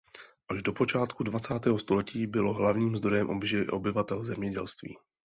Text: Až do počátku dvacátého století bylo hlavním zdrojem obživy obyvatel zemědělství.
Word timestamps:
Až 0.47 0.63
do 0.63 0.73
počátku 0.73 1.23
dvacátého 1.23 1.79
století 1.79 2.27
bylo 2.27 2.53
hlavním 2.53 2.95
zdrojem 2.95 3.29
obživy 3.29 3.67
obyvatel 3.67 4.23
zemědělství. 4.23 4.97